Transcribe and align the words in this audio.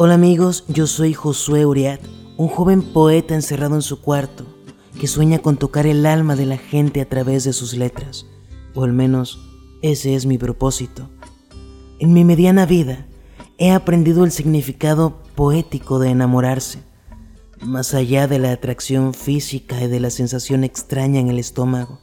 Hola 0.00 0.14
amigos, 0.14 0.62
yo 0.68 0.86
soy 0.86 1.12
Josué 1.12 1.66
Uriat, 1.66 2.00
un 2.36 2.46
joven 2.46 2.82
poeta 2.82 3.34
encerrado 3.34 3.74
en 3.74 3.82
su 3.82 4.00
cuarto 4.00 4.46
que 5.00 5.08
sueña 5.08 5.40
con 5.40 5.56
tocar 5.56 5.88
el 5.88 6.06
alma 6.06 6.36
de 6.36 6.46
la 6.46 6.56
gente 6.56 7.00
a 7.00 7.08
través 7.08 7.42
de 7.42 7.52
sus 7.52 7.74
letras, 7.74 8.24
o 8.76 8.84
al 8.84 8.92
menos 8.92 9.40
ese 9.82 10.14
es 10.14 10.24
mi 10.24 10.38
propósito. 10.38 11.10
En 11.98 12.12
mi 12.12 12.24
mediana 12.24 12.64
vida 12.64 13.08
he 13.58 13.72
aprendido 13.72 14.22
el 14.22 14.30
significado 14.30 15.20
poético 15.34 15.98
de 15.98 16.10
enamorarse, 16.10 16.78
más 17.60 17.92
allá 17.92 18.28
de 18.28 18.38
la 18.38 18.52
atracción 18.52 19.14
física 19.14 19.82
y 19.82 19.88
de 19.88 19.98
la 19.98 20.10
sensación 20.10 20.62
extraña 20.62 21.18
en 21.18 21.28
el 21.28 21.40
estómago, 21.40 21.98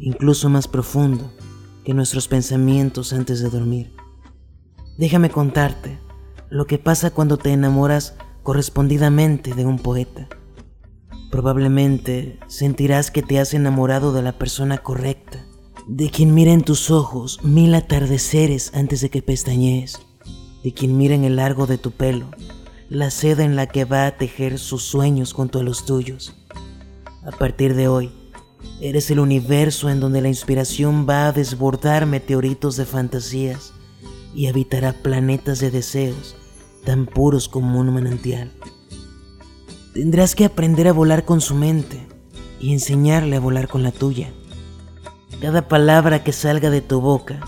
incluso 0.00 0.48
más 0.48 0.66
profundo 0.66 1.30
que 1.84 1.94
nuestros 1.94 2.26
pensamientos 2.26 3.12
antes 3.12 3.40
de 3.40 3.48
dormir. 3.48 3.92
Déjame 4.98 5.30
contarte 5.30 6.01
lo 6.52 6.66
que 6.66 6.76
pasa 6.76 7.10
cuando 7.12 7.38
te 7.38 7.50
enamoras 7.50 8.14
correspondidamente 8.42 9.54
de 9.54 9.64
un 9.64 9.78
poeta. 9.78 10.28
Probablemente 11.30 12.38
sentirás 12.46 13.10
que 13.10 13.22
te 13.22 13.40
has 13.40 13.54
enamorado 13.54 14.12
de 14.12 14.20
la 14.20 14.32
persona 14.32 14.76
correcta, 14.76 15.46
de 15.88 16.10
quien 16.10 16.34
mira 16.34 16.52
en 16.52 16.60
tus 16.60 16.90
ojos 16.90 17.42
mil 17.42 17.74
atardeceres 17.74 18.70
antes 18.74 19.00
de 19.00 19.08
que 19.08 19.22
pestañees, 19.22 19.98
de 20.62 20.74
quien 20.74 20.98
mira 20.98 21.14
en 21.14 21.24
el 21.24 21.36
largo 21.36 21.66
de 21.66 21.78
tu 21.78 21.90
pelo 21.90 22.26
la 22.90 23.10
seda 23.10 23.44
en 23.44 23.56
la 23.56 23.66
que 23.66 23.86
va 23.86 24.06
a 24.06 24.18
tejer 24.18 24.58
sus 24.58 24.82
sueños 24.82 25.32
junto 25.32 25.58
a 25.58 25.62
los 25.62 25.86
tuyos. 25.86 26.36
A 27.24 27.30
partir 27.30 27.74
de 27.74 27.88
hoy, 27.88 28.12
eres 28.82 29.10
el 29.10 29.20
universo 29.20 29.88
en 29.88 30.00
donde 30.00 30.20
la 30.20 30.28
inspiración 30.28 31.06
va 31.08 31.28
a 31.28 31.32
desbordar 31.32 32.04
meteoritos 32.04 32.76
de 32.76 32.84
fantasías 32.84 33.72
y 34.34 34.48
habitará 34.48 34.92
planetas 34.92 35.58
de 35.58 35.70
deseos 35.70 36.36
tan 36.84 37.06
puros 37.06 37.48
como 37.48 37.80
un 37.80 37.92
manantial. 37.92 38.52
Tendrás 39.94 40.34
que 40.34 40.44
aprender 40.44 40.88
a 40.88 40.92
volar 40.92 41.24
con 41.24 41.40
su 41.40 41.54
mente 41.54 42.06
y 42.60 42.72
enseñarle 42.72 43.36
a 43.36 43.40
volar 43.40 43.68
con 43.68 43.82
la 43.82 43.92
tuya. 43.92 44.32
Cada 45.40 45.68
palabra 45.68 46.24
que 46.24 46.32
salga 46.32 46.70
de 46.70 46.80
tu 46.80 47.00
boca 47.00 47.40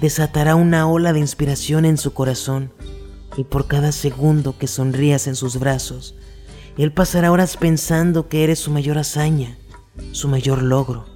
desatará 0.00 0.54
una 0.54 0.86
ola 0.86 1.12
de 1.12 1.20
inspiración 1.20 1.84
en 1.84 1.98
su 1.98 2.12
corazón 2.12 2.72
y 3.36 3.44
por 3.44 3.66
cada 3.66 3.92
segundo 3.92 4.58
que 4.58 4.66
sonrías 4.66 5.26
en 5.26 5.36
sus 5.36 5.58
brazos, 5.58 6.14
él 6.76 6.92
pasará 6.92 7.32
horas 7.32 7.56
pensando 7.56 8.28
que 8.28 8.44
eres 8.44 8.58
su 8.58 8.70
mayor 8.70 8.98
hazaña, 8.98 9.58
su 10.12 10.28
mayor 10.28 10.62
logro, 10.62 11.06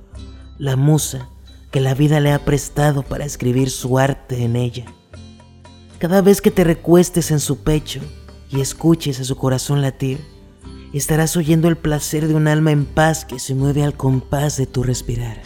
la 0.58 0.76
musa 0.76 1.28
que 1.70 1.80
la 1.80 1.94
vida 1.94 2.20
le 2.20 2.32
ha 2.32 2.44
prestado 2.44 3.02
para 3.02 3.24
escribir 3.24 3.70
su 3.70 3.98
arte 3.98 4.44
en 4.44 4.56
ella. 4.56 4.86
Cada 5.98 6.22
vez 6.22 6.40
que 6.40 6.50
te 6.50 6.64
recuestes 6.64 7.30
en 7.30 7.40
su 7.40 7.62
pecho 7.62 8.00
y 8.50 8.60
escuches 8.60 9.20
a 9.20 9.24
su 9.24 9.36
corazón 9.36 9.80
latir, 9.80 10.18
estarás 10.92 11.36
oyendo 11.36 11.68
el 11.68 11.76
placer 11.76 12.26
de 12.26 12.34
un 12.34 12.48
alma 12.48 12.72
en 12.72 12.84
paz 12.84 13.24
que 13.24 13.38
se 13.38 13.54
mueve 13.54 13.84
al 13.84 13.96
compás 13.96 14.56
de 14.56 14.66
tu 14.66 14.82
respirar. 14.82 15.40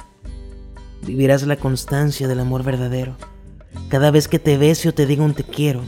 Vivirás 1.02 1.46
la 1.46 1.56
constancia 1.56 2.26
del 2.28 2.40
amor 2.40 2.64
verdadero. 2.64 3.16
Cada 3.88 4.10
vez 4.10 4.26
que 4.26 4.38
te 4.38 4.56
bese 4.56 4.88
o 4.88 4.94
te 4.94 5.06
diga 5.06 5.22
un 5.22 5.34
te 5.34 5.44
quiero, 5.44 5.82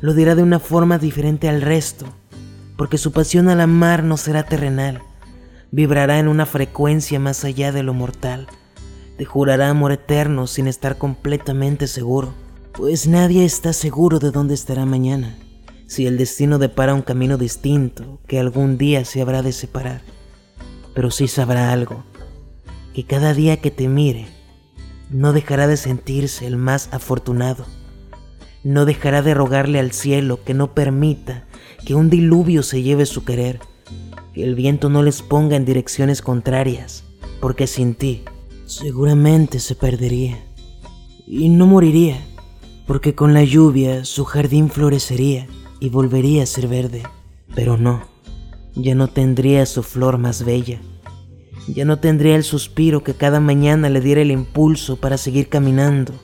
lo 0.00 0.14
dirá 0.14 0.34
de 0.34 0.42
una 0.42 0.58
forma 0.58 0.98
diferente 0.98 1.48
al 1.48 1.60
resto, 1.60 2.06
porque 2.76 2.98
su 2.98 3.12
pasión 3.12 3.48
al 3.48 3.60
amar 3.60 4.02
no 4.04 4.16
será 4.16 4.42
terrenal, 4.42 5.02
vibrará 5.70 6.18
en 6.18 6.28
una 6.28 6.46
frecuencia 6.46 7.20
más 7.20 7.44
allá 7.44 7.72
de 7.72 7.82
lo 7.82 7.92
mortal, 7.92 8.48
te 9.18 9.26
jurará 9.26 9.68
amor 9.68 9.92
eterno 9.92 10.46
sin 10.46 10.66
estar 10.66 10.96
completamente 10.96 11.86
seguro 11.86 12.47
pues 12.78 13.08
nadie 13.08 13.44
está 13.44 13.72
seguro 13.72 14.20
de 14.20 14.30
dónde 14.30 14.54
estará 14.54 14.86
mañana, 14.86 15.36
si 15.88 16.06
el 16.06 16.16
destino 16.16 16.60
depara 16.60 16.94
un 16.94 17.02
camino 17.02 17.36
distinto 17.36 18.20
que 18.28 18.38
algún 18.38 18.78
día 18.78 19.04
se 19.04 19.20
habrá 19.20 19.42
de 19.42 19.50
separar. 19.50 20.02
Pero 20.94 21.10
sí 21.10 21.26
sabrá 21.26 21.72
algo, 21.72 22.04
que 22.94 23.02
cada 23.02 23.34
día 23.34 23.56
que 23.56 23.72
te 23.72 23.88
mire, 23.88 24.28
no 25.10 25.32
dejará 25.32 25.66
de 25.66 25.76
sentirse 25.76 26.46
el 26.46 26.56
más 26.56 26.88
afortunado, 26.92 27.66
no 28.62 28.84
dejará 28.84 29.22
de 29.22 29.34
rogarle 29.34 29.80
al 29.80 29.90
cielo 29.90 30.44
que 30.44 30.54
no 30.54 30.72
permita 30.72 31.48
que 31.84 31.96
un 31.96 32.10
diluvio 32.10 32.62
se 32.62 32.84
lleve 32.84 33.06
su 33.06 33.24
querer, 33.24 33.58
que 34.32 34.44
el 34.44 34.54
viento 34.54 34.88
no 34.88 35.02
les 35.02 35.20
ponga 35.20 35.56
en 35.56 35.64
direcciones 35.64 36.22
contrarias, 36.22 37.02
porque 37.40 37.66
sin 37.66 37.96
ti 37.96 38.22
seguramente 38.66 39.58
se 39.58 39.74
perdería 39.74 40.38
y 41.26 41.48
no 41.48 41.66
moriría 41.66 42.18
porque 42.88 43.14
con 43.14 43.34
la 43.34 43.44
lluvia 43.44 44.06
su 44.06 44.24
jardín 44.24 44.70
florecería 44.70 45.46
y 45.78 45.90
volvería 45.90 46.42
a 46.42 46.46
ser 46.46 46.68
verde. 46.68 47.02
Pero 47.54 47.76
no, 47.76 48.02
ya 48.74 48.94
no 48.94 49.08
tendría 49.08 49.66
su 49.66 49.82
flor 49.82 50.16
más 50.16 50.42
bella, 50.42 50.80
ya 51.68 51.84
no 51.84 51.98
tendría 51.98 52.34
el 52.34 52.44
suspiro 52.44 53.04
que 53.04 53.12
cada 53.12 53.40
mañana 53.40 53.90
le 53.90 54.00
diera 54.00 54.22
el 54.22 54.30
impulso 54.30 54.96
para 54.96 55.18
seguir 55.18 55.50
caminando, 55.50 56.14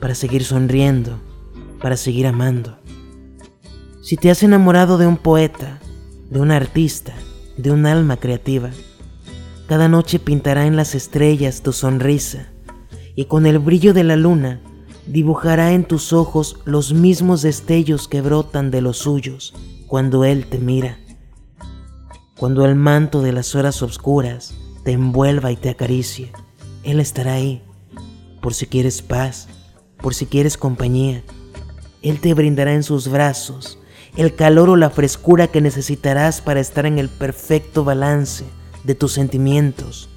para 0.00 0.14
seguir 0.14 0.42
sonriendo, 0.42 1.20
para 1.82 1.98
seguir 1.98 2.26
amando. 2.26 2.78
Si 4.00 4.16
te 4.16 4.30
has 4.30 4.42
enamorado 4.42 4.96
de 4.96 5.06
un 5.06 5.18
poeta, 5.18 5.80
de 6.30 6.40
un 6.40 6.50
artista, 6.50 7.12
de 7.58 7.72
un 7.72 7.84
alma 7.84 8.16
creativa, 8.16 8.70
cada 9.68 9.86
noche 9.86 10.18
pintará 10.18 10.66
en 10.66 10.76
las 10.76 10.94
estrellas 10.94 11.60
tu 11.60 11.74
sonrisa 11.74 12.48
y 13.14 13.26
con 13.26 13.44
el 13.44 13.58
brillo 13.58 13.92
de 13.92 14.04
la 14.04 14.16
luna 14.16 14.62
dibujará 15.10 15.72
en 15.72 15.84
tus 15.84 16.12
ojos 16.12 16.60
los 16.64 16.92
mismos 16.92 17.42
destellos 17.42 18.06
que 18.06 18.20
brotan 18.20 18.70
de 18.70 18.80
los 18.80 18.98
suyos 18.98 19.52
cuando 19.88 20.24
Él 20.24 20.46
te 20.46 20.58
mira. 20.58 20.98
Cuando 22.38 22.64
el 22.64 22.76
manto 22.76 23.20
de 23.20 23.32
las 23.32 23.56
horas 23.56 23.82
oscuras 23.82 24.54
te 24.84 24.92
envuelva 24.92 25.50
y 25.50 25.56
te 25.56 25.68
acaricie, 25.68 26.30
Él 26.84 27.00
estará 27.00 27.34
ahí, 27.34 27.60
por 28.40 28.54
si 28.54 28.66
quieres 28.66 29.02
paz, 29.02 29.48
por 30.00 30.14
si 30.14 30.26
quieres 30.26 30.56
compañía. 30.56 31.24
Él 32.02 32.20
te 32.20 32.32
brindará 32.32 32.72
en 32.72 32.84
sus 32.84 33.08
brazos 33.08 33.78
el 34.16 34.36
calor 34.36 34.70
o 34.70 34.76
la 34.76 34.90
frescura 34.90 35.48
que 35.48 35.60
necesitarás 35.60 36.40
para 36.40 36.60
estar 36.60 36.86
en 36.86 36.98
el 36.98 37.08
perfecto 37.08 37.82
balance 37.82 38.44
de 38.84 38.94
tus 38.94 39.12
sentimientos. 39.12 40.08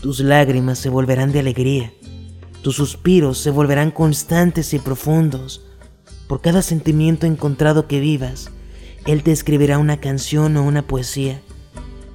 Tus 0.00 0.18
lágrimas 0.18 0.80
se 0.80 0.88
volverán 0.88 1.30
de 1.30 1.38
alegría 1.38 1.92
tus 2.62 2.76
suspiros 2.76 3.38
se 3.38 3.50
volverán 3.50 3.90
constantes 3.90 4.72
y 4.72 4.78
profundos. 4.78 5.66
Por 6.28 6.40
cada 6.40 6.62
sentimiento 6.62 7.26
encontrado 7.26 7.88
que 7.88 7.98
vivas, 7.98 8.50
Él 9.04 9.24
te 9.24 9.32
escribirá 9.32 9.78
una 9.78 9.98
canción 9.98 10.56
o 10.56 10.62
una 10.62 10.86
poesía, 10.86 11.42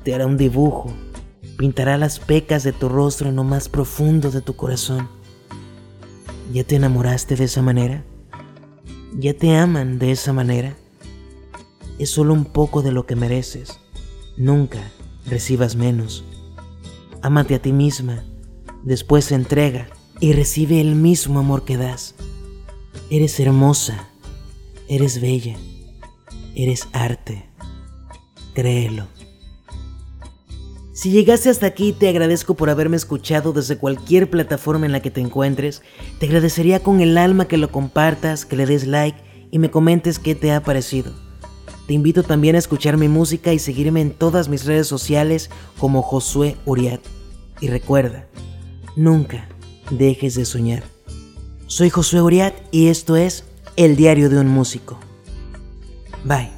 te 0.04 0.16
hará 0.16 0.26
un 0.26 0.38
dibujo, 0.38 0.94
pintará 1.58 1.98
las 1.98 2.20
pecas 2.20 2.64
de 2.64 2.72
tu 2.72 2.88
rostro 2.88 3.28
en 3.28 3.36
lo 3.36 3.44
más 3.44 3.68
profundo 3.68 4.32
de 4.32 4.42
tu 4.42 4.56
corazón. 4.56 5.10
¿Ya 6.54 6.64
te 6.64 6.78
enamoraste 6.78 7.36
de 7.36 7.44
esa 7.44 7.62
manera? 7.62 8.06
¿Ya 9.20 9.34
te 9.34 9.54
aman 9.54 10.00
de 10.00 10.12
esa 10.12 10.32
manera? 10.32 10.78
Es 12.00 12.10
solo 12.10 12.34
un 12.34 12.46
poco 12.46 12.82
de 12.82 12.94
lo 12.94 13.06
que 13.06 13.18
mereces. 13.18 13.80
Nunca 14.38 14.80
recibas 15.26 15.76
menos. 15.76 16.24
Ámate 17.22 17.56
a 17.56 17.62
ti 17.62 17.74
misma, 17.74 18.24
después 18.84 19.34
entrega 19.34 19.90
y 20.20 20.34
recibe 20.34 20.82
el 20.82 20.96
mismo 20.96 21.40
amor 21.40 21.64
que 21.64 21.78
das. 21.78 22.16
Eres 23.10 23.40
hermosa, 23.40 24.10
eres 24.88 25.22
bella, 25.22 25.56
eres 26.56 26.88
arte. 26.92 27.46
Créelo. 28.54 29.08
Si 30.94 31.12
llegaste 31.12 31.50
hasta 31.50 31.68
aquí, 31.68 31.94
te 31.94 32.10
agradezco 32.10 32.56
por 32.56 32.72
haberme 32.72 32.98
escuchado 32.98 33.54
desde 33.54 33.78
cualquier 33.78 34.32
plataforma 34.32 34.88
en 34.88 34.92
la 34.92 35.00
que 35.00 35.12
te 35.12 35.22
encuentres. 35.22 35.84
Te 36.20 36.26
agradecería 36.26 36.82
con 36.82 37.02
el 37.02 37.20
alma 37.20 37.48
que 37.48 37.58
lo 37.58 37.72
compartas, 37.72 38.46
que 38.46 38.56
le 38.56 38.66
des 38.66 38.88
like 38.88 39.22
y 39.52 39.60
me 39.60 39.70
comentes 39.70 40.18
qué 40.18 40.34
te 40.34 40.52
ha 40.52 40.64
parecido. 40.64 41.14
Te 41.86 41.94
invito 41.94 42.24
también 42.24 42.56
a 42.56 42.60
escuchar 42.60 42.98
mi 42.98 43.08
música 43.08 43.54
y 43.54 43.60
seguirme 43.60 44.02
en 44.02 44.12
todas 44.12 44.50
mis 44.50 44.66
redes 44.66 44.88
sociales 44.88 45.52
como 45.78 46.02
Josué 46.02 46.58
Uriat. 46.66 47.02
Y 47.62 47.68
recuerda, 47.68 48.28
nunca 48.96 49.48
dejes 49.90 50.36
de 50.36 50.46
soñar. 50.46 50.84
Soy 51.68 51.90
Josué 51.90 52.22
Uriat 52.22 52.56
y 52.72 52.88
esto 52.88 53.16
es 53.16 53.44
El 53.76 53.96
Diario 53.96 54.30
de 54.30 54.40
un 54.40 54.48
Músico. 54.48 54.98
Bye. 56.24 56.57